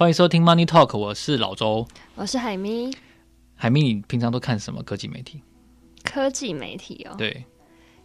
[0.00, 2.90] 欢迎收听 Money Talk，我是老周，我是海咪。
[3.54, 5.42] 海咪，你平常都看什么科技媒体？
[6.02, 7.44] 科技媒体哦，对。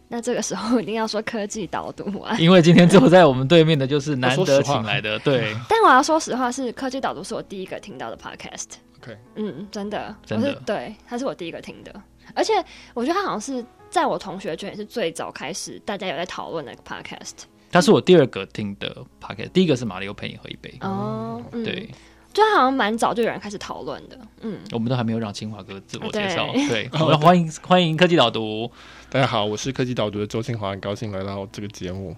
[0.06, 5.56] 那这个时候一定要说科技导读啊， 因为今天坐在我们对面的就是 难得请来的，对。
[5.70, 8.74] 但我要说实话，是科技导读是我第一个听到的 podcast。
[9.00, 12.02] OK，嗯，真的，真的，对，他是我第一个听的，
[12.34, 12.52] 而且
[12.92, 17.44] 我觉得他好像是在我同学圈也是最早开始大家有在讨论的 podcast。
[17.76, 18.88] 他是我第二个听的
[19.20, 20.72] p o c k e t 第一个是马里欧陪你喝一杯。
[20.80, 21.88] 哦，嗯、对。
[22.32, 28.70] 就好像蛮早就有人开始讨论的，嗯，我们都还没有让清华哥自我介绍，对，对， 我要欢迎欢迎科技导读，
[29.08, 32.14] 大家好，我是科技导读的周清华，很高兴来到这个节目，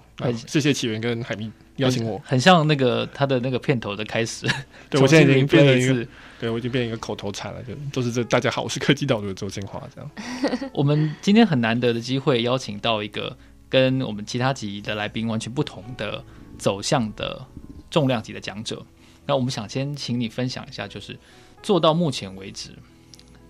[0.49, 4.45] 谢谢起源跟海明邀请我，很像那个他的那个片头的开始，
[4.91, 6.05] 对我现在已经变成一个，
[6.41, 10.11] 对我已经变成一个口头禅了，就都是这大家好，我是科技导读的周清华，这样，
[10.75, 13.37] 我们今天很难得的机会邀请到一个
[13.69, 16.25] 跟我们其他集的来宾完全不同的
[16.59, 17.47] 走向的
[17.91, 18.85] 重量级的讲者。
[19.27, 21.19] 那我们想先请你分享一下，就是
[21.63, 22.71] 做到目前为止，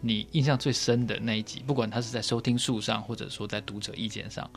[0.01, 4.51] 你印象最深的那一集，不管它是在收听数上，或者说在读者意见上，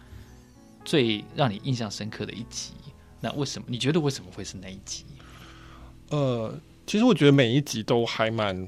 [0.84, 2.74] 最让你印象深刻的一集，
[3.20, 3.68] 那为什么？
[3.70, 5.06] 你觉得为什么会是那一集？
[6.10, 8.68] 呃，其实我觉得每一集都还蛮，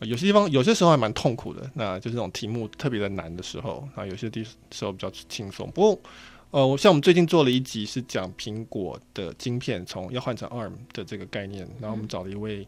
[0.00, 6.00] 有些地方有些时候还蛮痛苦的，那就是这种题目特别的难的时候，啊，有些地时候比较轻松，不过。
[6.50, 12.66] 呃，我像我们最近做了一集是讲苹果的晶片从要换成 ARM 的这个概念，然后我们找了一位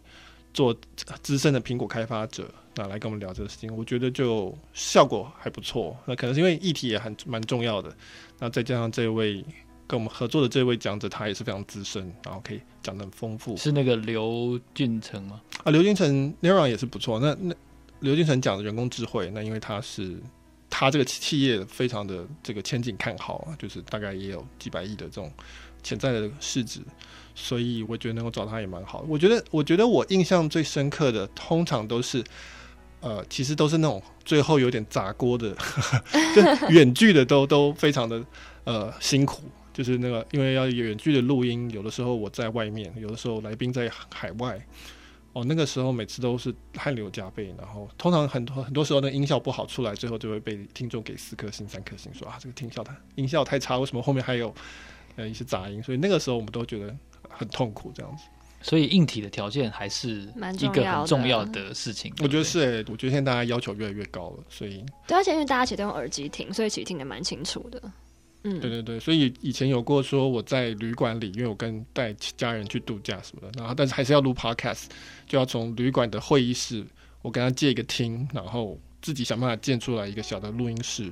[0.55, 0.73] 做
[1.21, 5.97] 资深的苹果开发者，那来跟我们聊这个事情，我觉得就效果还不错。
[6.07, 7.93] 那可能是因为议题也很蛮重要的，
[8.39, 9.45] 那再加上这位
[9.89, 13.57] 跟我们合作的这位讲者，他也是非常资深，然后可以讲得很丰富。
[13.57, 15.43] 是那个刘俊成吗？
[15.65, 17.19] 啊，刘俊成 Neuron 也是不错。
[17.19, 17.53] 那那
[17.99, 20.23] 刘俊成讲的人工智慧，那因为他是。
[20.75, 25.31] 他这个企业非常的这个前景看好啊，就是大概也有几百亿的这种
[25.83, 26.81] 潜在的市值，
[27.35, 29.05] 所以我觉得能够找他也蛮好。
[29.07, 32.25] 我觉得，我觉得我印象最深刻的，通常都是
[33.01, 35.55] 呃，其实都是那种最后有点砸锅的，
[36.35, 38.25] 就远距的都都非常的
[38.65, 39.43] 呃辛苦，
[39.75, 44.59] 就是那个因为要远距的录音，有的时候我在外面，有的时候来宾在海外。
[45.33, 54.55] 哦，那个时候每次都是汗流浃背，然后通常很多很多时候那音效不好出来，最后就会被听众给四颗星、三颗星，说啊这个听效太音效太差，为什么后面还有
[55.17, 55.83] 呃一些杂音？
[55.83, 56.95] 所以那个时候我们都觉得
[57.29, 58.25] 很痛苦这样子。
[58.65, 60.21] 所以硬体的条件还是
[60.61, 62.15] 一个很重要的事情。
[62.21, 67.83] 我觉得是诶、欸，我觉得现在大家要求越来越高了，所以对，而且因为大家其实都用耳机听，所以其实听得蛮清楚的。
[68.45, 74.87] 嗯，对对对，所以以前有过说我在旅馆里，因为我跟带家人去度假什么的，然后但是还是要录 podcast，
[75.29, 76.85] 就要从旅馆的会议室，
[77.23, 81.09] 我跟他借一个厅，然后自己想办法建出来一个小的录音室，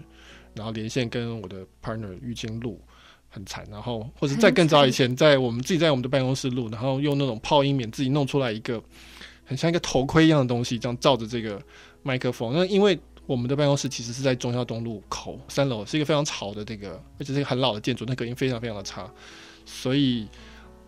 [0.55, 2.81] 然后连线跟我的 partner 玉清录，
[3.29, 8.83] 很惨，然后或者再更早以前，在我们自己在我们的办公室录，然后用那种泡音棉自己弄出来一个
[9.45, 11.63] 很像一个头盔一样的东西，这样罩着这个
[12.03, 12.99] 麦克风，那因为。
[13.31, 19.09] 我们的办公室其实是在中校东路口三楼，是一个非常吵的这个，而且是一个很老的建筑，那隔音非常非常的差，
[19.65, 20.27] 所以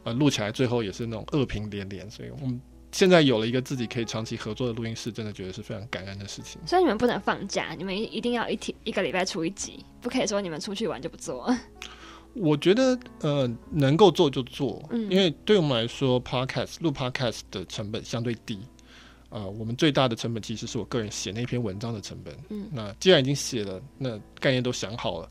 [0.02, 2.10] 呃录起来最后也是那种恶评连连。
[2.10, 2.60] 所以我们
[2.90, 6.60] 现在有了一个自己可以长期合作的录音室，真的觉得是非常感恩的事情。
[6.66, 11.48] 所以你们不能放假，你们一定要一天一个礼拜出一集，不可以说你们出去玩就不做。
[12.34, 18.58] 我觉得呃能够做就做，嗯，因为对我们来说，Podcast 录 Podcast 的成本相对低。
[19.32, 22.36] 呃，我们最大的成本其实是我个人写那篇文章的成本。
[22.50, 25.30] 嗯，那既然已经写了，那概念都想好了，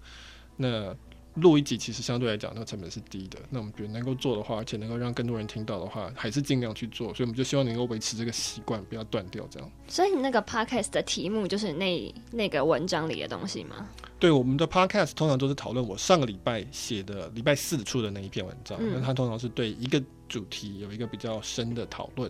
[0.58, 0.96] 那
[1.36, 3.40] 录一集其实相对来讲，那个成本是低的。
[3.50, 7.14] 那我们觉得能够做的话，而且能够让更多人听到的话，还是尽量去做。
[7.14, 9.72] 所以我们就希望能够维持这个习惯，不要断掉这样。
[9.88, 13.88] 所以你那个 podcast 的题目就是那那个文章里的东西吗？
[14.20, 18.78] 对，我们的 podcast 通常都是讨论我上个礼拜写的礼拜四出的那一篇文章。
[18.82, 22.30] 那、嗯、它通常是对一个主题有一个比较深的讨论。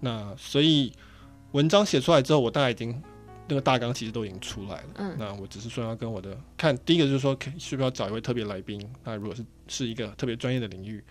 [0.00, 0.92] 那所以
[1.52, 3.02] 文章写出来之后，我大概已经
[3.48, 4.88] 那个大纲其实都已经出来了。
[4.96, 8.80] 嗯，那我只是说要跟我的看，第一个就是说，需不需要找一位特别来宾？
[9.04, 11.02] 那如果是是一个特别专业的领域，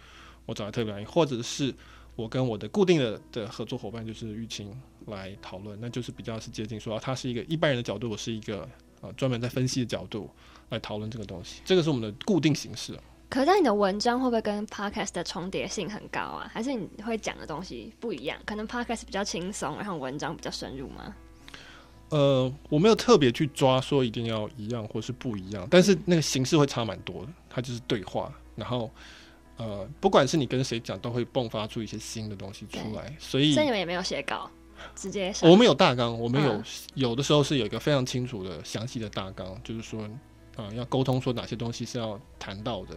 [0.46, 1.74] 我找一特别来宾，或者是
[2.16, 4.72] 我跟我的固定的的合作伙伴，就是玉清
[5.08, 8.68] 来讨论，那就是比较是接近说，他是一个一般人的角度，我是一个
[9.02, 10.30] 呃专门在分析的角度
[10.70, 11.62] 来讨论这个东西。
[11.66, 12.98] 这个是我们的固定形式。
[13.30, 16.50] 可是你的文章会不会跟 podcast 的重叠性很高啊？
[16.54, 18.38] 还是你会讲的东西不一样？
[18.46, 21.14] 可能 podcast 比较轻松，然后文章比较深入吗？
[22.10, 27.32] 呃，我没有特别去抓说一定要一样或是不一样，但是那个形式会差蛮多的。
[27.50, 28.92] 它就是对话，然后
[29.58, 33.12] 呃，不管是你跟谁讲，都会迸发出一些新的东西出来。
[33.18, 34.50] 所以，所以你们也没有写稿，
[34.96, 36.64] 直接我们有大纲，我们有、嗯、
[36.94, 40.08] 有的时候是有一个非常清楚的详细的大纲，就是说
[40.56, 42.96] 啊、呃，要沟通说哪些东西是要谈到的。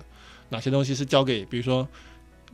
[0.50, 1.86] 哪些东西是交给，比如说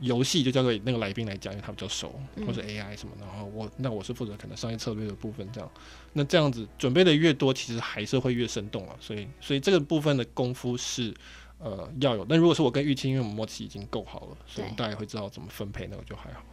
[0.01, 5.71] 游戏就交给那个来宾来讲，因为他比较熟，嗯或者 AI 什么，然后我那我是负责可能商业策略的部分，这样，
[6.13, 8.97] 那这样子准备的越多，其实还是会越生动啊。
[8.99, 11.15] 所以，所以这个部分的功夫是
[11.59, 12.25] 呃要有。
[12.25, 16.45] 但如果是我跟玉清，因为我们默契已经够好了，所以我们大概会知道怎么分配，那个就还好。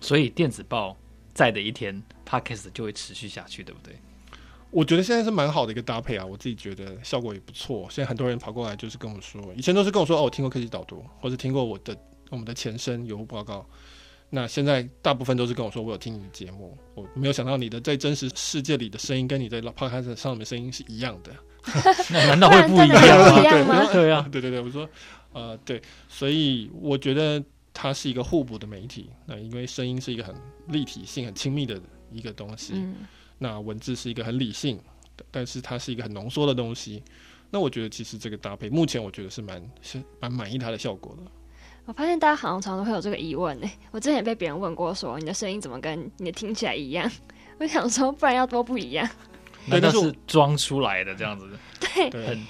[0.00, 0.96] 所以电子报
[1.32, 3.98] 在的一天，Podcast 就会持续下去，对不对？
[4.74, 7.86] 我觉得现在是蛮好的一个搭配啊，我自己觉得效果也不错。
[7.88, 11.96] 现在很多人跑过来就是跟我说，以前都是跟我说哦，我听过科技导读，或者听过我的
[12.30, 13.64] 我们的前身有报告。
[14.30, 21.32] 那现在大部分都是跟我说，我有听你的节目，我没有想到你的在真实世界里的声音跟你在 Podcast 上面的声音是一样的。
[22.10, 22.96] 那难道会不一样吗？
[22.96, 24.88] 真的不一样吗对啊，对对对，我说
[25.32, 27.40] 呃对，所以我觉得
[27.72, 29.08] 它是一个互补的媒体。
[29.24, 30.34] 那因为声音是一个很
[30.66, 31.80] 立体性、很亲密的
[32.10, 32.72] 一个东西。
[32.74, 32.96] 嗯，
[33.44, 34.80] 那文字是一个很理性，
[35.30, 37.02] 但是它是一个很浓缩的东西。
[37.50, 41.30] 那我觉得其实这个搭配，目前我觉得是蛮是蛮满意它的效果的。
[41.84, 43.70] 我发现大家好像常常都会有这个疑问呢。
[43.90, 47.10] 我之前也被别人问过，说你的声音怎么跟你的听起来一样？
[47.60, 49.06] 我想说，不然要多不一样？
[49.66, 51.46] 难道但是装出来的这样子？
[51.78, 52.42] 对，对很，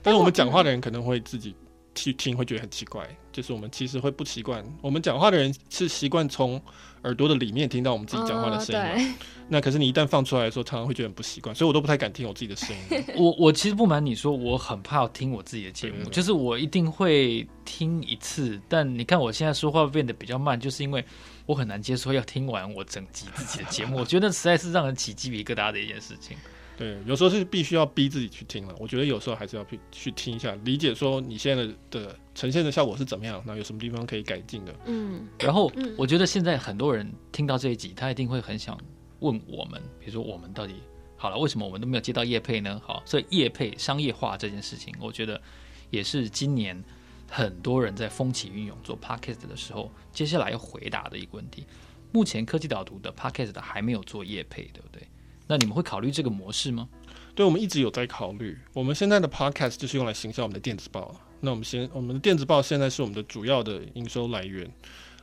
[0.00, 1.56] 但是我们讲话的人可能会自己
[1.96, 3.04] 去听，会觉得很奇怪。
[3.32, 6.58] 就是我们其实会不习惯，我们讲话的人是习惯从
[7.02, 9.14] 耳朵的里面听到我们自己讲话的声音
[9.48, 13.04] 那可是你一旦放出来的时候，常常会觉得很不习惯，所以我都不太敢听我自己的声音。
[13.14, 21.04] 我我其实不瞒你说，我很怕听我自己的节目，就是我一定会听一次，但你看我现在说话变得比较慢，就是因为
[21.44, 26.36] 我很难接受要听完我整集自己的节目，我觉得实在是让人起鸡皮疙瘩的一件事情。
[26.76, 28.74] 对，有时候是必须要逼自己去听了。
[28.78, 34.74] 我觉得有时候还是要去去听一下，理解说你现在的的呈现的效果是怎么样，那有什么地方可以改进的。
[34.84, 38.78] 嗯，然后嗯我觉得现在很多人听到这一集，他一定会很想
[39.20, 40.74] 问我们，比如说我们到底
[41.16, 42.78] 好了，为什么我们都没有接到业配呢？
[42.84, 45.40] 好，所以业配商业化这件事情，我觉得
[45.88, 46.84] 也是今年
[47.30, 51.66] 很多人在风起云涌做 podcast 的时候，接下来要回答的一个问题。
[52.12, 55.08] 目前科技导读的 podcast 还没有做业配，对不对？
[55.46, 56.88] 那你们会考虑这个模式吗？
[57.34, 58.58] 对，我们一直有在考虑。
[58.72, 61.14] 我们现在的 podcast 就是用来行销我们的电子报。
[61.40, 64.68] 那我们先，我们的电子报现在是我们的主要的营收来源。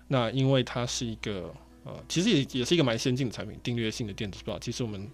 [0.08, 1.54] 那因为它是一个
[1.84, 4.60] 呃，其实也也是一个蛮先进的产品，订阅性的电子报。
[4.60, 5.10] 其实我们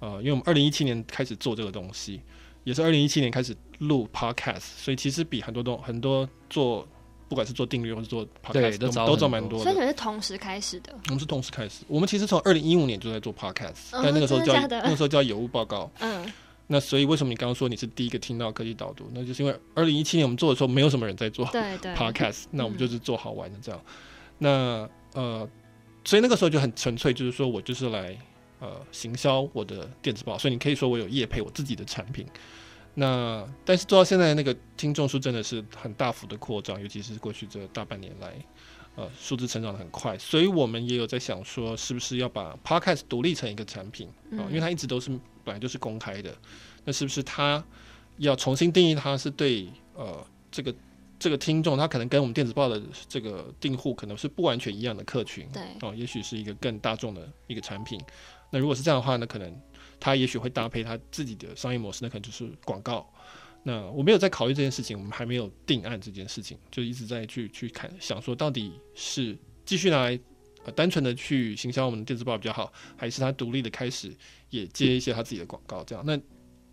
[0.00, 2.20] 呃，因为我们二零一七年开始做这个东西，
[2.62, 6.86] 也是二零一七年开始录 podcast，所以其实比很多东很多做
[7.28, 9.80] 不管是做订阅或是做 podcast 对都都都做蛮多的所以你。
[9.80, 10.94] 们是同时开始的。
[11.06, 15.90] 我们是同时开始，我们其实从二零一五年就在做 podcast，、哦但那个时候叫那个时候叫有物报告。
[16.00, 16.30] 嗯，
[16.66, 19.10] 那所以为什么你刚刚说你是第一个听到科技导读？
[19.12, 21.92] 那就是因为二零一七年我们做的时候，没有什么人在做对对。
[21.96, 23.80] podcast，那我们就是做好玩的这样。
[24.38, 25.48] 那呃，
[26.04, 28.16] 所以那个时候就很纯粹，就是说我就是来
[28.60, 32.26] 呃行销我的电子报，所以你可以说我有业配我自己的产品。
[32.94, 38.32] 那但是做到现在，那个听众数真的是很大幅的扩张，尤其是过去这大半年来，
[38.94, 45.10] 呃，数字成长的很快，所以我们也有在想说，是不是要把 podcast 独立成一个产品啊、呃因为它一直都是
[45.42, 46.32] 本来就是公开的，
[46.84, 47.62] 那是不是它
[48.18, 50.74] 要重新定义它是对呃这个
[51.18, 55.62] 这个听众，他可能跟我们电子报的这个订户可能是不完全一样的客群，对。
[55.80, 58.00] 哦、也许是一个更大众的一个产品。
[58.50, 59.52] 那如果是这样的话那，可能
[60.04, 63.10] 他也许会搭配他自己的商业模式，那可能就是广告。
[63.62, 69.34] 那我没有在考虑这件事情，我们还没有定案这件事情，就一直在去去看，想说到底是
[69.64, 70.20] 继续拿来
[70.66, 74.14] 呃单纯的去行销我们的电子报比较好，还是他独立的开始
[74.50, 76.04] 也接一些他自己的广告这样？
[76.04, 76.20] 那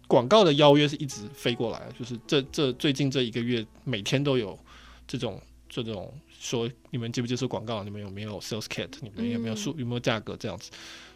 [0.10, 4.60] 广告的邀约是一直飞过来，就是这这最近这一个月每天都有
[5.08, 10.70] 这种这种说你们接不接受广告，你们有没有 sales kit，你们有没有数有没有价格这样子，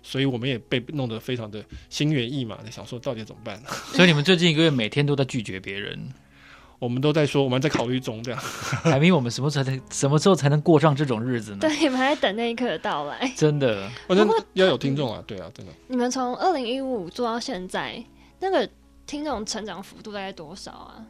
[0.07, 3.59] 所以我们也被弄得非常的心猿意马的想说到底怎么办？
[3.91, 5.99] 所以你们最近一个月每天都在拒绝别人，
[6.77, 8.39] 我们都在说我们在考虑中这样。
[8.85, 11.57] 海明，我们什么时候才什么时候才能过上这种日子呢？
[11.61, 13.33] 对，你们还在等那一刻的到来。
[13.35, 15.71] 真的，反正要有听众啊，对啊，真的。
[15.87, 18.03] 你们从二零一五做到现在，
[18.39, 18.69] 那个
[19.07, 21.03] 听众成长幅度大概多少啊？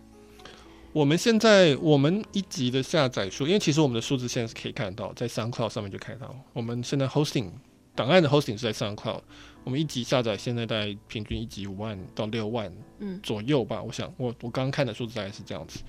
[0.94, 6.34] 我们现在我们一集的下载数，因为其实我们的数字现在是可以看到，在 SoundCloud 上面就看到。
[6.54, 7.50] 我们现在 hosting
[7.96, 9.22] 档案的 hosting 是在 SoundCloud，
[9.64, 13.82] 我们一集下载现在大概平均一集五万到六万嗯左右吧。
[13.82, 15.80] 我想我我刚刚看的数字大概是这样子。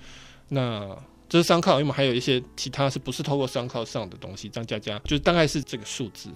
[0.47, 0.97] 那
[1.27, 6.29] 这是 SoundCloud，因为我们还有一些其他是不是透过 SoundCloud 上的东西，这样加加，就是大概是这个数字。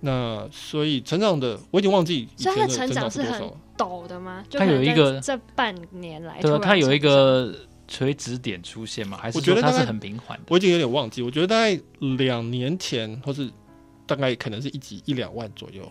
[0.00, 3.60] 那所以成长的我已经忘记以前所以它的成成长是很长是多少了。
[3.76, 4.44] 陡的吗？
[4.48, 7.52] 就它有一个在这半年来，对它有一个
[7.88, 9.18] 垂直点出现吗？
[9.20, 10.44] 还是我觉得它是很平缓的？
[10.50, 11.80] 我已经有点忘记，我觉得大概
[12.16, 13.50] 两年前，或是
[14.08, 15.84] 大概可能是一集一两万左右，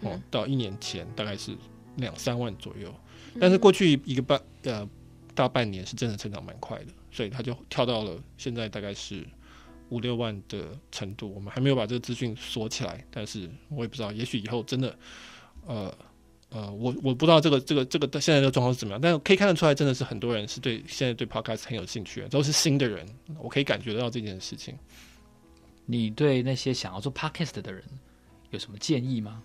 [0.00, 1.56] 哦、嗯到一年前大概是
[1.96, 2.92] 两三万左右。
[3.34, 4.86] 嗯但是过去一个半呃
[5.34, 9.26] 大半年是真的成长蛮快的，所以它就跳到了现在大概是
[9.88, 14.98] 五六万的程度，我们还没有把这个资讯锁起来，但是我也不知道，也许以后真的，
[15.66, 15.94] 呃
[16.50, 23.06] 呃，我我不知道这个这个这个现在的状况是怎么样，但是可以看得出来，真的是很多人是对现在对 Podcast 很有兴趣的，都是新的人，
[23.38, 24.76] 我可以感觉到这件事情。
[25.86, 27.82] 你对那些想要做 Podcast 的人
[28.50, 29.42] 有什么建议吗？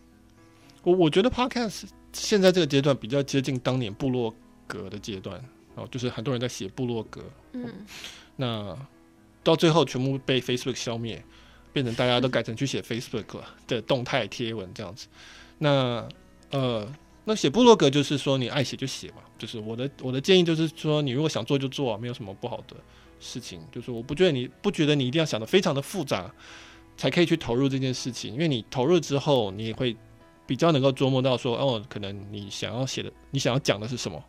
[0.84, 4.34] 我我觉得 Podcast 现在这个阶段比较接近当年部落
[4.66, 5.44] 格的阶段
[5.76, 7.86] 哦，就是很多人在写部落格，嗯，
[8.36, 8.78] 那。
[9.44, 11.24] 到最后全部被 Facebook 消灭，
[11.72, 15.08] 变成大家都改成去写 Facebook 的动态贴文这样子。
[15.58, 16.06] 那
[16.52, 16.86] 呃，
[17.24, 22.76] 那写部落格就是说你爱写就写嘛，就是我的我的建议就是说，你如果想做就做啊，没有什么不好的
[23.20, 23.62] 事情。
[23.72, 26.34] 就是我不觉得你不觉得你一定要想的非常的复杂
[26.96, 29.96] 才可以去投入这件事情，因为你投入之后，你也会
[30.46, 34.24] 比较能够琢磨到说，哦，可能你想要写的，你想要讲的是什么，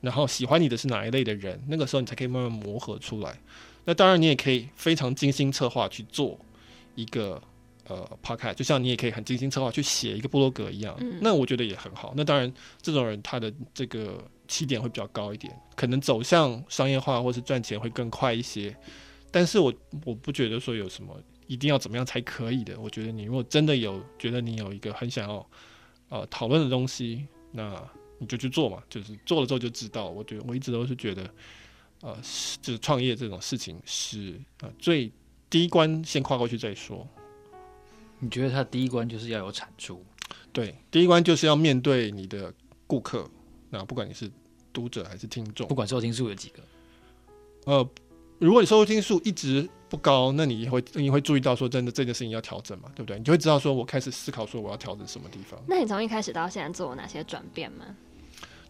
[0.00, 3.38] 然后喜欢你的是哪一类的人，那个时候你才可以慢慢磨合出来。
[3.84, 6.38] 那当然，你也可以非常精心策划去做
[6.94, 7.42] 一个
[7.86, 10.94] 呃 podcast，就像你也可以很精心策划去写一个部落格一样。
[11.00, 11.18] 嗯。
[11.22, 12.12] 那我觉得也很好。
[12.14, 18.74] 那当然，这种人他的这个起点会比较高一点，可能走向商业化或是赚钱会更快一些。
[19.30, 19.72] 但是我
[20.04, 21.14] 我不觉得说有什么
[21.46, 22.80] 一定要怎么样才可以的。
[22.80, 25.50] 我觉得你如果真的有觉得你有一个很想要
[26.08, 27.80] 呃讨论的东西，那
[28.18, 28.82] 你就去做嘛。
[28.90, 30.08] 就是做了之后就知道。
[30.08, 31.30] 我觉得我一直都是觉得。
[32.00, 32.16] 呃，
[32.62, 35.10] 就是创业这种事情是呃最
[35.50, 37.04] 第一关先跨过去再说。
[38.20, 40.06] 你觉得它第一关就是要有产出？
[40.52, 42.54] 对，第一关就是要面对你的
[42.86, 43.28] 顾客，
[43.70, 44.30] 那不管你是
[44.72, 46.62] 读者还是听众，不管收听数有几个。
[47.64, 47.88] 呃，
[48.38, 53.18] 如果你收听数一直不高，那你会你会注意到说，真的这件事情要调整嘛，对不对？
[53.18, 55.60] 你就会知道说，我开始思考说我要调整什么地方。
[55.66, 57.84] 那你从一开始到现在做了哪些转变吗？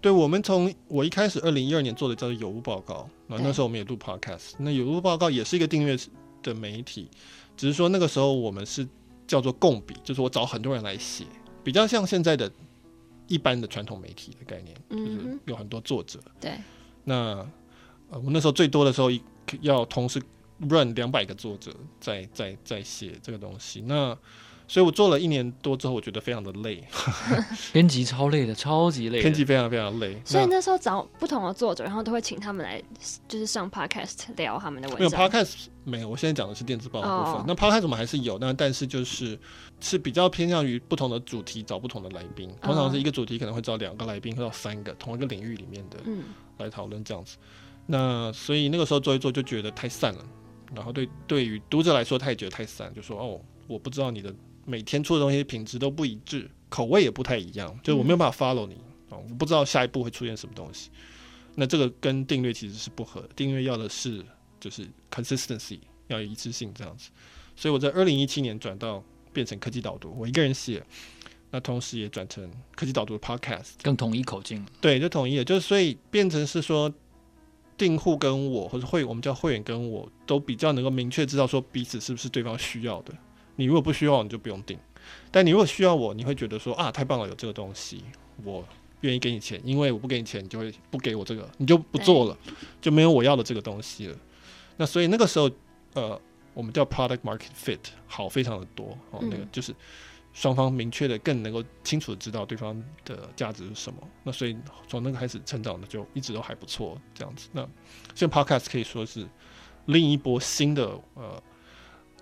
[0.01, 5.99] 对，我们从我一开始二零一二年做的叫做有物报告，那那时候我们也录 podcast，那有物报告也是一个订阅
[6.43, 7.09] 的媒体，
[7.57, 8.87] 只是说那个时候我们是
[9.27, 11.25] 叫做共笔，就是我找很多人来写，
[11.65, 12.49] 比较像现在的
[13.29, 16.21] 一般的传统媒体的概念，就是有很多作者。
[16.41, 16.59] 对，
[17.05, 17.15] 那
[18.11, 19.09] 呃，我那时候最多的时候
[19.61, 20.21] 要同时
[20.69, 24.19] run 两百个作者在在在写这个东西，那。
[24.69, 26.85] 所以我做了一年多之后，我觉得非常的累。
[27.73, 29.23] 编辑超累的，超级累。
[29.23, 30.15] 编辑非常非常累。
[30.27, 32.81] 所以那时候找不同的作者，然后都会请他们来，
[33.27, 35.11] 就是上 podcast 聊他们的文章。
[35.11, 37.35] 没有 podcast 没有，我现在讲的是电子报的部分。
[37.37, 37.45] Oh.
[37.47, 39.41] 那 podcast 我们还是有，那但是就是
[39.81, 42.51] 是比较偏向于不同的主题找不同的来宾。
[42.61, 46.25] 通常是一个主题可能会找两个来宾，或者三个同一个领域里面的嗯
[46.59, 47.39] 来讨论这样子。
[47.87, 50.25] 那所以那个时候做一做就觉得太散了，
[50.75, 54.35] 然后对对于读者来说他也觉得太散，就说哦，我不知道你的。
[54.69, 58.75] 每天出的东西品质都不一致，口味也不太一样，就是我没有办法 follow 你
[59.09, 60.91] 哦，我不知道下一步会出现什么东西。
[61.55, 64.23] 那这个跟订阅其实是不合的，订阅要的是
[64.61, 67.09] 就是 consistency，要有一致性这样子。
[67.57, 70.83] 所以我在二零一七年转到变成科技导读，我一个人写，
[71.51, 74.65] 那同时也转成科技导读的 podcast，更统一口径。
[74.83, 76.93] 对，就统一了，就是所以变成是说
[77.79, 83.15] 订户跟我或者会我们叫会员跟我都比较能够明确知道说彼此是不是对方需要的。
[83.59, 84.79] 你如果不需要，你就不用订；
[85.33, 88.05] 但你如果需要我，你会觉得说啊，太棒了，有这个东西，
[88.45, 88.65] 我
[89.01, 92.39] 愿意给你钱，因为我不给你钱，你就会不给我这个，你就不做了，
[92.81, 94.17] 就没有我要的这个东西了。
[94.77, 95.51] 那所以那个时候，
[95.95, 96.21] 呃，
[96.55, 99.75] 我们叫 product market fit，好非常的多哦，那个就是
[100.33, 103.99] 双方明确的，更能够清楚的知道对方的价值是什么。
[104.23, 107.49] 那所以从那个开始成长的就一直都还不错，这样子。
[107.53, 107.63] 那
[108.15, 109.27] 现在 podcast 可以说是
[109.87, 111.43] 另一波新的呃。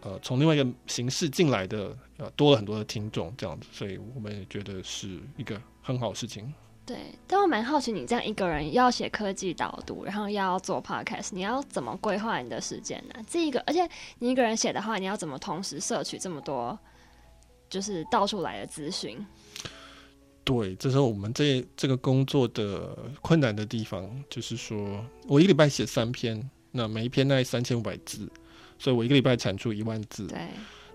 [0.07, 6.55] 呃，从另外一个形式进来的，呃，多了很多的听众，这样子，所以我们也觉得是一个很好的事情。
[6.85, 6.97] 对，
[7.27, 13.15] 但我蛮好奇，你这样一个人要写科技导读，然后要做 podcast，你要怎么规划你的时间呢？
[13.29, 13.81] 这一个，而且
[14.21, 16.79] 你一个人写的话，你要怎么同时摄取这么多，
[17.69, 19.19] 就是到处来的资讯？
[20.45, 28.31] 对，这是我们这这个工作的困难的地方，就是说我一个礼拜写三篇，那每一篇大概三千五百字。
[28.79, 30.27] 所以我一个礼拜产出一万字。
[30.27, 30.39] 对。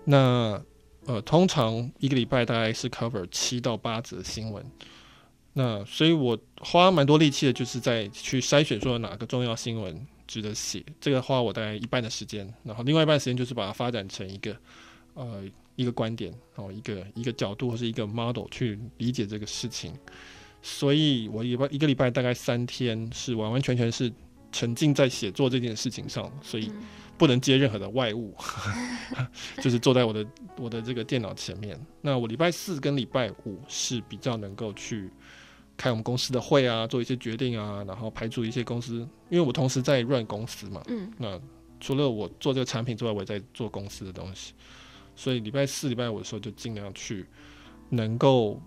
[0.04, 0.60] 那
[1.06, 4.64] 呃，通常一个礼拜大概是 cover 七到八则新闻。
[5.54, 10.82] 那所以我花蛮多力气的，就是在去筛选说哪个重要新闻值得写。
[11.00, 14.56] 这个花我大概一半的时间，然后另外一半时间就是把它发展成一个
[15.14, 15.44] 呃
[15.76, 19.92] 一个观点然后，一个一个角度或是一个 model 去理解这个事情。
[20.62, 24.10] 所以我一个一个礼拜大概三天是完完全全是
[24.52, 26.66] 沉浸在写作这件事情上，所以。
[26.66, 26.82] 嗯
[27.18, 28.34] 不能接任何的外物，
[29.62, 31.78] 就是坐在我的我的这个电脑前面。
[32.00, 35.08] 那我礼拜四跟礼拜五是比较能够去
[35.76, 41.40] 开我们公司的会啊，做一些决定啊，然后排除一些公司，因为我同时在 run 公司嘛，嗯，那
[41.78, 44.52] 除了我做这个产品之外，我也在做公司的东西。
[45.14, 47.24] 所以礼拜四、礼拜五的时候就尽量去
[47.88, 48.60] 能够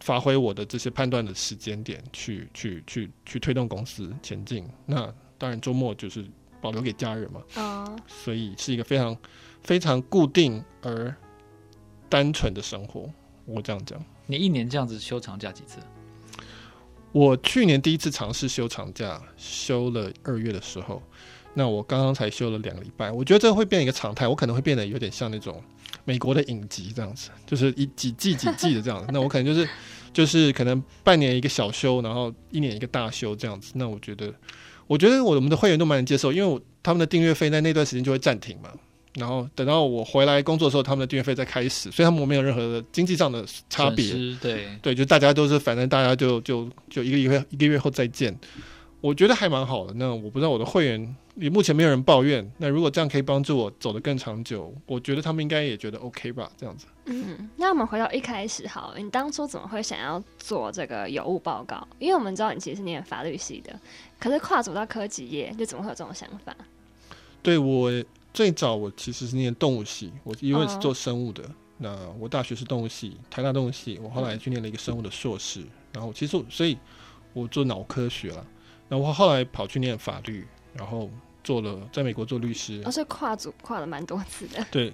[0.00, 4.68] 发挥我的这些判断的时间点，去去去去推动公司前进。
[4.84, 6.24] 那当然周末就是
[6.60, 7.42] 保留给家人嘛。
[7.56, 7.96] 哦。
[8.06, 9.16] 所以是一个非常
[9.62, 11.14] 非常固定而
[12.08, 13.10] 单纯的生活。
[13.44, 14.02] 我这样讲。
[14.26, 15.78] 你一年这样子休长假几次？
[17.12, 21.02] 我去年第一次尝试休长假，休了二月的时候。
[21.58, 25.58] 那我刚刚才休了两个礼拜，我觉得这会变一个常态，我可能会变得有点像那种
[26.04, 29.06] 美国的影集这样子，就是一几季几季的这样子。
[29.10, 29.66] 那我可能就是
[30.12, 33.72] 就是可能半年一个小休，然后一年一个大休这样子。
[33.76, 34.30] 那我觉得，
[34.86, 38.70] 我觉得我们的会员都蛮能接受，因为我他们的订阅费在那段时间就会暂停嘛。
[39.14, 44.12] 然后等到我回来工作的时候，他们的订阅费再开始，所以他们没有任何的经济上的差别。
[44.42, 48.38] 对对，就大家都是，反正大家就就就一个月一个月后再见。
[49.00, 49.94] 我觉得还蛮好的。
[49.94, 52.50] 那我不知道我的会员，也目前没有人抱怨。
[52.58, 56.50] 那如果这样可以帮助我走得更长久，我觉得他们应该也觉得 OK 吧？
[56.56, 56.86] 这样子。
[57.04, 61.86] 嗯，那我们回到一开始好了，你当初怎么会想要做这个有物报告？
[61.98, 63.78] 因为我们知道你其实是念法律系的，
[64.18, 66.56] 可是跨足到科技业，就怎么会有这种想法？
[67.42, 67.92] 对，我
[68.34, 71.44] 最早我其实是念动物系，我因为是做生物的。
[71.44, 71.46] 哦、
[71.78, 75.60] 那我大学是动物系，台大动物系，我后来去念了一个生物的硕士。
[75.60, 76.76] 嗯、然后其实所以，
[77.34, 78.44] 我做脑科学了。
[78.88, 81.10] 那我后来跑去念法律，然后
[81.42, 84.64] 做了在美国做律师，而且跨组跨了蛮多次的。
[84.70, 84.92] 对，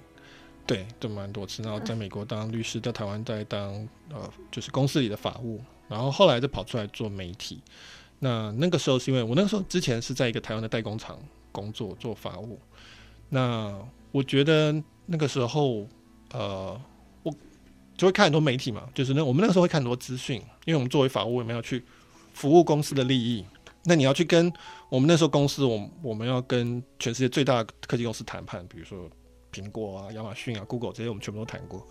[0.65, 1.61] 对，都蛮多次。
[1.61, 3.71] 然后在美国当律师，在台湾再当
[4.09, 7.61] 呃，就是公司里的法务，然后后来再跑出来做媒体。
[8.19, 11.19] 那那个时候是因为我那个时候之前是在一个台湾的代工厂
[11.51, 12.59] 工作做法务。
[13.29, 13.77] 那
[14.11, 14.73] 我觉得
[15.05, 15.87] 那个时候
[16.31, 16.79] 呃，
[17.21, 17.31] 我
[17.97, 21.83] 就会看很多媒体嘛，就是那我们那个时候会看很多资讯，因为我们作为法务，我们要去
[22.33, 23.45] 服务公司的利益。
[23.85, 24.51] 那你要去跟
[24.87, 29.09] 我们那时候公司，我我们要跟全世界最大的科技公司谈判，比如说
[29.51, 31.85] 苹果啊、亚马逊啊、Google 这些，我们全部都谈过。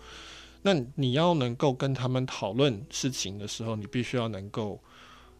[0.63, 4.81] 那你要能够跟他们讨论事情的时候，你必须要能够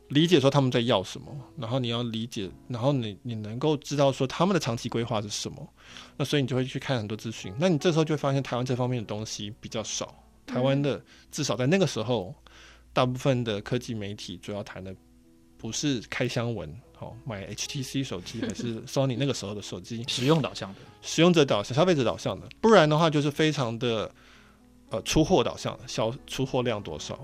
[0.10, 5.68] 理解说他们在要什么，然后你要理解，然后你你能够知道说他们的长期规划是什么。
[6.18, 7.52] 那所以你就会去看很多资讯。
[7.58, 10.14] 那你这时候就会发现台湾这方面的东西比较少。
[10.46, 12.36] 台湾的至少在那个时候，
[12.92, 14.96] 大部分的科技媒体主要谈的。
[15.64, 24.12] 不是开箱文，好、哦、买 HTC 手机还是 Sony 那个时候的手机，使用导向的，使用者导向、消费者导向的，不然的话就是非常的
[24.90, 27.18] 呃出货导向的，销出货量多少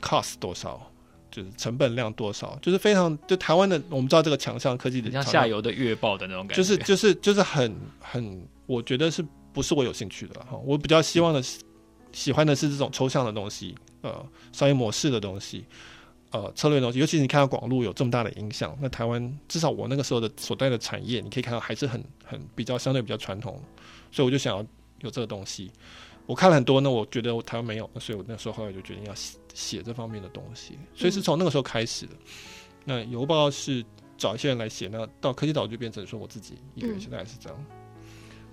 [0.00, 0.90] ，cost 多少，
[1.30, 10.56] 就是成本量多少，就是非常就台湾的，我们知道这个强项科技的，像下游的月报的那种感觉，就是就是就是很很，我觉得是不是我有兴趣的哈？
[10.64, 11.60] 我比较希望的是
[12.10, 15.64] 喜欢的是这种抽象的东西，呃，商业模式的东西。
[16.36, 23.58] 呃，策略的东西，尤其是你看到广路有这么大的影响，那台湾至少我那个时候的所在的产业，你可以看到还是很很比较相对比较传统，
[24.12, 24.62] 所以我就想要
[25.00, 25.70] 有这个东西。
[26.26, 30.78] 我看了很多，那我觉得我台湾没有，所以我那时候后来就决定要写写这方面的东西。
[30.94, 32.12] 所以是从那个时候开始的。
[32.12, 32.18] 嗯、
[32.84, 33.82] 那有报告是
[34.18, 37.64] 找一些人来写，那到科技岛就变成说我自己一个人，现在还是这样。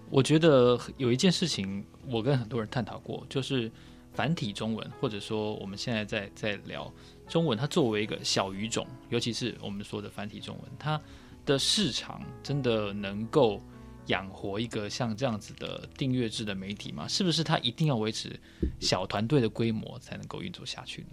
[0.10, 3.70] 我觉得有一件事情，我跟很多人探讨过，就是
[4.14, 6.92] 繁体中文，或者说我们现在在在聊。
[7.28, 11.00] 中文它作为一个小语种，尤其是我们说的繁体中文，它
[11.46, 13.62] 的市场真的能够
[14.08, 17.08] 养活一个像这样子的订阅制的媒体吗？
[17.08, 18.38] 是不是它一定要维持
[18.82, 21.08] 小团队的规模才能够运作下去呢？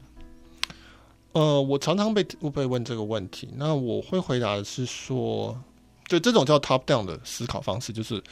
[1.33, 5.57] 呃，我常常被被问这个问题，那我会回答的是说，
[6.09, 8.23] 对这种叫 top down 的思考方式，就是。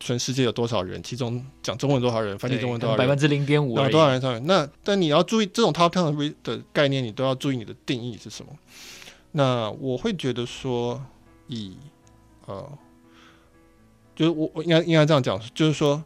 [0.00, 1.02] 全世界有多少人？
[1.02, 2.38] 其中讲中文多少人？
[2.38, 2.98] 翻译中文多少人？
[2.98, 3.74] 百分之零点五。
[3.74, 4.20] 多少人？
[4.20, 4.46] 多少人？
[4.46, 8.52] 那但你要注意这种 top down 的概念，你都要注意你的定义是什么。
[9.32, 11.02] 那我会觉得说，
[11.48, 11.76] 以
[12.46, 12.78] 呃，
[14.14, 16.02] 就是我我应该应该这样讲，就是说，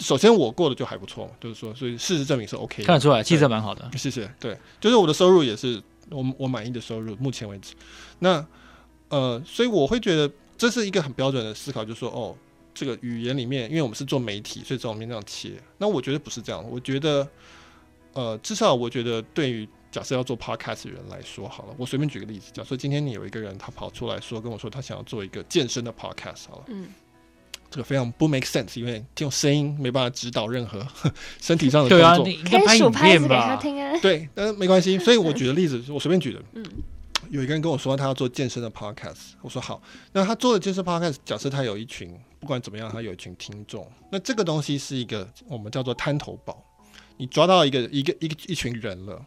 [0.00, 2.84] 首先我过得就还不错，就是说，所以事实证明是 OK 的。
[2.84, 3.88] 看得出来，气色蛮好的。
[3.96, 4.28] 谢谢。
[4.40, 7.74] 对，就是我的收入也是我我满意的收入，目前为止。
[8.18, 8.44] 那
[9.10, 12.34] 呃，所以我会觉得这是一个很标准的思考，就是说哦。
[12.74, 15.52] 这个语言里面，因为我们是做媒体，所以在我们这样切。
[15.78, 16.62] 那我觉得不是这样。
[16.68, 17.26] 我觉得，
[18.12, 26.88] 呃，至少我觉得，对于假设要做 podcast 的人来说，好了，我随便举个例子，假设今天你有一个人，他跑出来说跟我说，他想要做一个健身的 podcast，好了，嗯，
[27.70, 30.84] 这个非常不 make sense，因为用声音没办法指导任何
[31.40, 31.98] 身体上的动作。
[31.98, 33.56] 对啊，你可以拍影片吧？
[34.02, 34.98] 对，但是没关系。
[35.00, 36.64] 所以我举的例子，我随便举的，嗯。
[37.30, 39.82] 有一个人跟我说他要做健身的 podcast，我说好。
[40.12, 43.90] 那他做的健身 podcast，假设他有一群，不管怎么样，他有一群听众。
[44.10, 46.62] 那这个东西是一个我们叫做滩头堡，
[47.16, 49.24] 你抓到一个一个一个一群人了。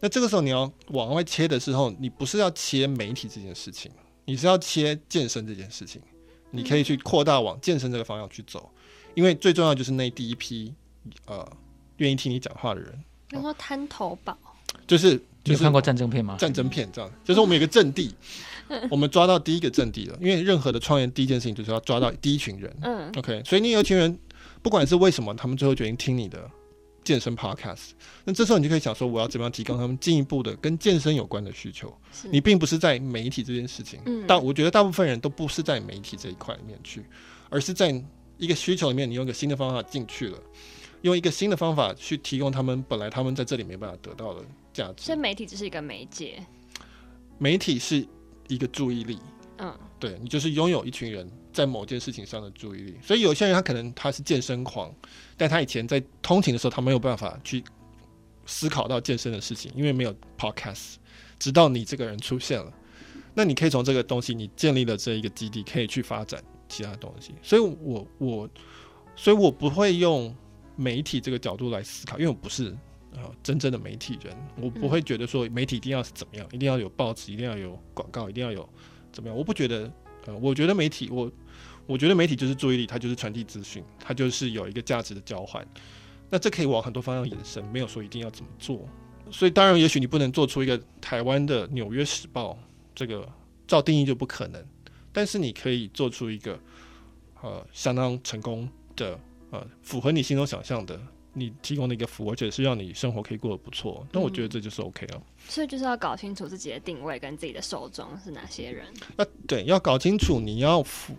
[0.00, 3.90] 那这个时候你要往外切的时候，你不是要切媒体这件事情，
[4.26, 6.02] 你是要切健身这件事情。
[6.50, 8.70] 你可以去扩大往健身这个方向去走，
[9.14, 10.74] 因为最重要就是那第一批
[11.24, 11.50] 呃
[11.96, 13.02] 愿意听你讲话的人。
[13.30, 14.36] 然后滩头堡，
[14.86, 16.36] 就是就是你看过战争片吗？
[16.38, 18.14] 战争片这样，就是我们有个阵地，
[18.90, 20.16] 我们抓到第一个阵地了。
[20.20, 22.76] 因为任何的创业第一件事情就是要抓到第一群人。
[22.82, 24.18] 嗯，OK，所以你有一群人，
[24.62, 26.50] 不管是为什么，他们最后决定听你的
[27.04, 27.90] 健身 Podcast，
[28.24, 31.96] 那这时候你就可以想说，我要怎么样提供他们进一步的跟健身有关的需求？
[32.30, 37.04] 你并不是在媒体这件事情，但我觉得大部分人都不是在媒体这一块里面去，
[37.48, 37.90] 而是在
[38.36, 40.38] 一个需求里面，你用一个新的方法进去了。
[41.02, 45.04] 用一个新的方法去提供他们本来他们在这里没办法得到的价值。
[45.04, 46.44] 所以媒体只是一个媒介，
[47.38, 48.04] 媒体是
[48.48, 49.18] 一个注意力。
[49.58, 52.96] 嗯，对，你就是拥有一群人在某件事情上的注意力。
[53.02, 54.92] 所以有些人他可能他是健身狂，
[55.36, 57.62] 但他以前在通勤的时候他没有办法去
[58.46, 60.94] 思考到健身的事情，因为没有 podcast。
[61.38, 62.72] 直到你这个人出现了，
[63.34, 67.34] 那你可以从这个东西，你建立了这一个基地，可以去发展其他东西。
[67.42, 68.50] 所以我我，
[69.14, 70.34] 所以我不会用。
[70.80, 72.72] 媒体这个角度来思考，因为我不是
[73.22, 78.68] 呃真正的媒体人，我不会觉得说媒体一定要是怎么样，一定要有报纸，一定要有广告，一定要有
[79.12, 79.36] 怎么样。
[79.36, 79.92] 我不觉得，
[80.26, 81.30] 呃，我觉得媒体，我
[81.86, 85.66] 我觉得媒体就是注意力，它就是传递资讯，它就是有一个价值的交换。
[86.30, 88.88] 那这可以往很多方向延伸，没有说一定要怎么做。
[89.30, 92.52] 所以当然，也许你不能做出一个台湾的《纽约时报》，
[92.94, 93.28] 这个
[93.66, 94.64] 照定义就不可能。
[95.12, 96.58] 但是你可以做出一个
[97.42, 99.18] 呃相当成功的。
[99.50, 101.00] 呃，符合你心中想象的，
[101.32, 105.22] 你提供的一个服务，而且是让你生活可以过得不错，那我觉得这就是 OK 了。
[105.48, 108.86] 所以就是要搞清楚自己的定位跟自己的受众是哪些人。
[109.16, 111.14] 那对，要搞清楚你要服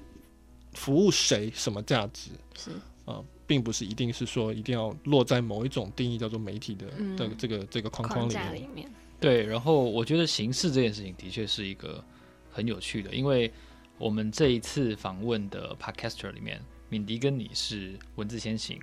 [0.73, 2.71] 服务谁，什么价值是
[3.05, 8.91] 啊、呃，并不是一定是说一定要落在某一种定义叫做媒体的的、嗯、这个这个框框里面，里面。
[9.19, 12.03] 对，然后我觉得形式这件事情的确是一个
[12.51, 13.51] 很有趣的，因为
[13.97, 16.61] 我们这一次访问的 Podcaster 里面。
[16.91, 18.81] 敏迪跟你是文字先行，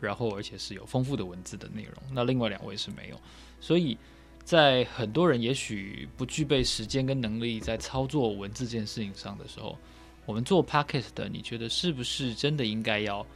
[0.00, 3.20] 然后而且是有丰富的文字的内容，那另外两位是没有，
[3.60, 3.96] 所以
[4.44, 9.78] 在很多人也许不具备时间跟能力在操作文字这件事情上的时候，
[10.26, 13.26] 我们做 pocket 的，你觉得是不是真的应该要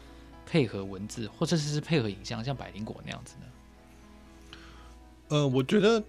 [0.46, 4.58] 配合文字，或者是配合影像，像百灵果那样子呢？
[5.28, 6.02] 呃，我觉得。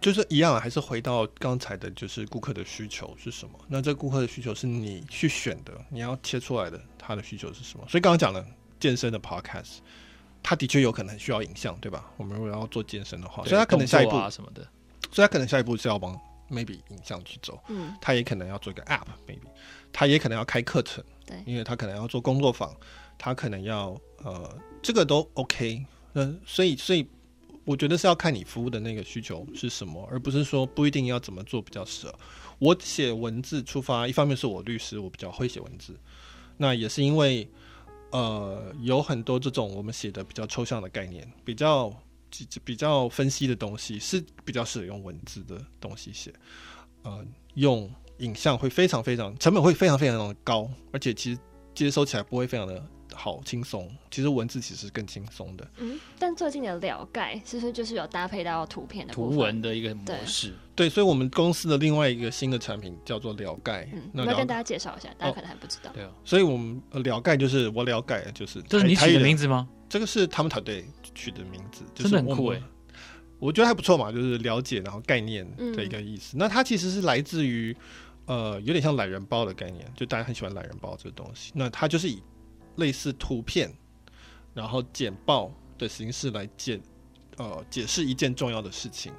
[0.00, 3.58] 就是一样，还是回到刚才的，就是顾客的需求是什么？
[3.66, 7.84] 那这顾客的需求是你去选的，你要切出来的，他的需求是什么？
[7.88, 8.46] 所以刚刚讲了
[8.80, 9.78] 健身的 podcast，
[10.42, 12.10] 他的确有可能需要影像，对吧？
[12.16, 14.62] 我们如果要做健身的话，所以他可能下一步啊什么的，
[15.12, 16.18] 所以他可能下一步是要往
[16.50, 17.60] maybe 影像去走。
[17.68, 19.48] 嗯，他也可能要做一个 app，maybe，
[19.92, 22.74] 他也可能要开课程，对，因为他可能要做工作坊，
[23.16, 25.84] 他可能要呃，这个都 OK。
[26.12, 27.06] 那所以，所以。
[27.64, 32.14] 我觉得是要看你服务的那个需求是什么，而不是说不一定要怎么做比较适合。
[32.58, 35.94] 我写文字出发，一方面是我律师，我比较会写文字，
[36.56, 37.46] 那也是因为
[38.10, 41.92] 呃有很多这种我们写的比较抽象的概念，比较
[42.64, 46.32] 比较分析的东西是比较适合用文字的东西写，
[47.02, 51.40] 呃，用影像会非常非常成本会非常非常的高，而且其实
[51.74, 52.84] 接收起来不会非常的。
[53.18, 55.68] 好轻松，其实文字其实更轻松的。
[55.78, 60.54] 嗯，但最近的了解其实就是有搭配到图片的图文的一个模式。
[60.76, 63.88] 对，所以，我们公司的另外一个新的产品叫做了盖。
[63.92, 65.90] 嗯，那跟大家介绍一下，大家可能还不知道。
[65.92, 69.68] 对啊，所以我们了盖就是我了解，就是这是你取的名字吗？
[69.88, 72.62] 这个是他们团队取的名字，真的很酷哎。
[73.40, 76.36] 我觉得还不错嘛，就是了解然后概念的一个意思。
[76.38, 77.76] 那它其实是来自于
[78.26, 81.50] 呃，有点像懒人包的概念，就大家很喜欢懒人包这个东西。
[81.56, 82.22] 那它就是以。
[82.78, 83.72] 类似图片，
[84.54, 86.80] 然后简报的形式来解，
[87.36, 89.12] 呃，解释一件重要的事情。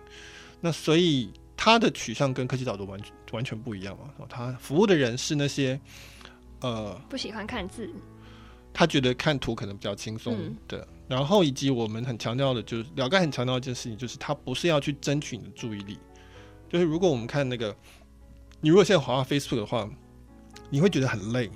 [0.59, 2.99] 那所以它的取向跟科技岛读完
[3.31, 4.11] 完全不一样嘛。
[4.27, 5.79] 他服务的人是那些，
[6.61, 7.89] 呃，不喜欢看字，
[8.73, 10.79] 他觉得看图可能比较轻松的。
[10.79, 15.97] 嗯、然后以及我们很强调的，就是了解很强调一件事情，就是他不是要去争取你的注意力。
[16.69, 17.75] 就是如果我们看那个，
[18.61, 19.89] 你如果现在滑 Facebook 的话，
[20.69, 21.49] 你会觉得很累。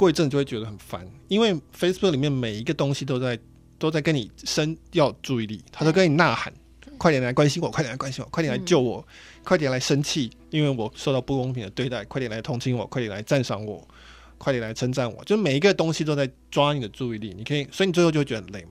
[0.00, 3.38] 过一阵就会觉得很烦，因为 Facebook 里面每一个东西都在
[3.78, 6.50] 都在跟你生要注意力，他都跟你呐喊，
[6.96, 13.86] 快点来关心我，快点来关心我，快点来救我，嗯、快点来生气，因为我受到不公平的对待，快点来同情我，快点来赞赏我，
[14.38, 18.70] 快点来称赞我，就每一个东西都在抓你的注意力，你可以，所以你最后就会觉得很累嘛。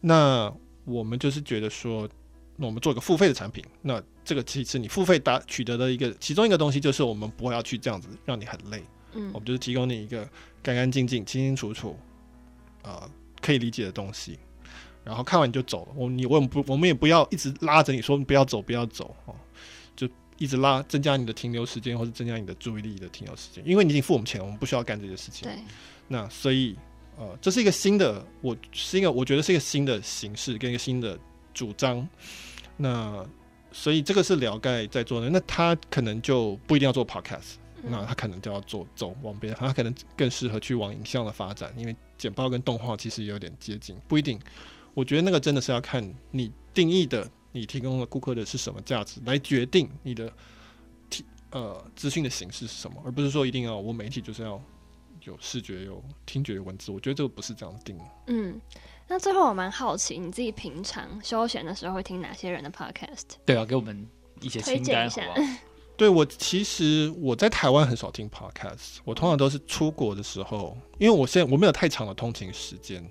[0.00, 0.54] 那
[0.84, 2.08] 我们就是觉得说，
[2.54, 8.80] 那我们做一个付费的产品，那这个其实你付费达取得的一个其中一个东西，就是我们不会要去这样子让你很累。
[9.16, 10.28] 嗯，我们就是提供你一个
[10.62, 11.96] 干干净净、清清楚楚，
[12.82, 14.38] 啊、呃，可以理解的东西，
[15.02, 15.92] 然后看完你就走了。
[15.96, 19.34] 我你我们不，我们也不要一直拉着你说不要走，不要走哦。
[19.96, 25.48] 就一直拉增加你的停留时间，或者增加你的注意力的停留时间，因为你已经付我们钱了，我们不需要干这些事情。
[25.48, 25.58] 对，
[26.08, 26.76] 那所以
[27.16, 31.18] 呃，这是一个新的，我是一个我觉得是一个新的形式跟一个新的
[31.54, 32.06] 主张。
[32.76, 33.26] 那
[33.72, 44.40] 所以这个是聊盖在做的，那他可能就不一定要做 podcast，嗯，那他可能就要做走往别，他可能更适合去往影像的发展，因为简报跟动画其实有点接近，不一定。
[44.94, 47.28] 我觉得那个真的是要看你定义的。
[47.52, 50.30] 你提供了顾客的是什么价值，来决定你的
[51.08, 54.62] 提呃资讯的形式是什么，而不是说一定要我媒体就是要
[55.22, 56.92] 有视觉、有听觉、有文字。
[56.92, 57.98] 我觉得这个不是这样定。
[58.26, 58.60] 嗯，
[59.08, 63.22] 那最后我蛮好奇，你自己平常休闲的时候会听哪些人的 podcast？
[63.46, 64.06] 对啊，给我们
[64.42, 65.48] 一些清单好不好？
[65.96, 73.04] 对，我其实我在台湾很少听 podcast，我通常都是出国的时候，因为我现在我没有太长的通勤时间，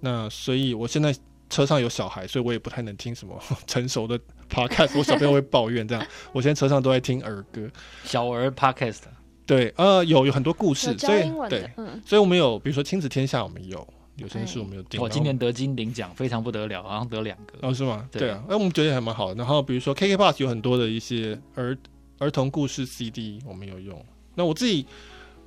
[0.00, 1.14] 那所以我现在。
[1.50, 4.18] 车上有小孩，所以我也不太能听什么 成熟的
[4.50, 4.98] podcast。
[4.98, 7.70] 我小朋友会抱怨这样，我现在车上都在听儿歌，
[8.02, 9.02] 小儿 podcast。
[9.46, 15.00] 对，呃，有有很多故事，所以对，嗯，所以我们有，比如说亲子天下，我们有有声书，我们有听。
[15.00, 17.52] 我今年得金领奖非常不得了，好像得两个。
[17.60, 18.08] 哦，是吗？
[18.10, 19.34] 对啊，那我们觉得还蛮好的。
[19.36, 21.76] 然后比如说 KKBOX 有很多的一些儿
[22.18, 24.04] 儿童故事 CD，我们有用。
[24.34, 24.86] 那我自己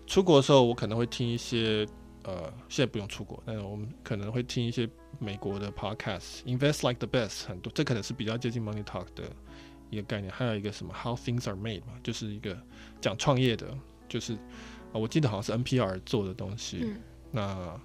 [0.05, 1.87] 出国的时候，我可能会听一些。
[2.23, 4.85] 呃，现在不用出国，但是我们可能会听一些
[5.17, 9.23] 美国的 podcast，Invest Like the Best 很多，这可能是比较接近 Money Talk 的
[9.89, 10.29] 一个概念。
[10.29, 12.57] 还有一个什么 How Things Are Made 嘛，就是一个
[12.99, 13.73] 讲创业的，
[14.09, 14.39] 就是啊、
[14.91, 16.79] 呃，我记得好像是 NPR 做的东西。
[16.81, 17.01] 嗯、
[17.31, 17.81] 那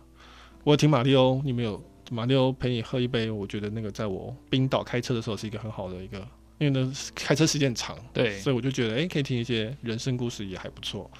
[0.64, 3.30] 我听马里欧，你们有马里欧陪你喝一杯？
[3.30, 6.26] 我觉得那个在我冰岛开车的时候是一个很好的一个，
[6.62, 11.10] 因为呢开车时间长，对，所以我就觉得哎、欸，可以听一些人生故事也还不错。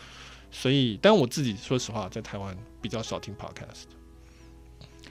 [0.53, 3.85] 所以，但我自己说实话，在台湾比较少听 podcast。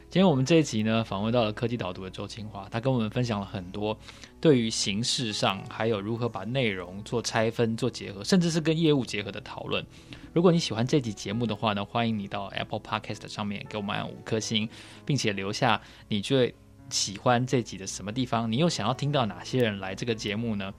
[0.09, 3.97] 今天我们这一集呢，访问到了科技导读的周清华，他跟我们分享了很多
[4.39, 9.85] 对于形式上，还有如何把内容做拆分、做结合，甚至是跟业务结合的讨论。
[10.31, 14.69] 如果你喜欢这集节目的话呢，欢迎你到 Apple Podcast 上面给我们按五颗星，
[15.05, 16.53] 并且留下你最
[16.91, 20.71] 喜欢这集的什么地方，你又想要听到哪些人来这个节目呢？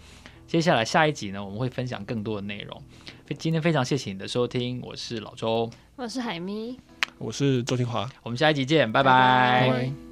[0.46, 2.82] 接下来下一集呢，我们会分享更多的内容。
[3.38, 6.78] 今天非常谢谢你的收听，我是老周，我是海咪，
[7.16, 9.68] 我是周清华，我们下一集见，拜拜。
[9.70, 10.11] 拜拜。